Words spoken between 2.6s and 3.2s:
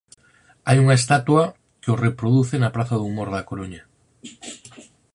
praza do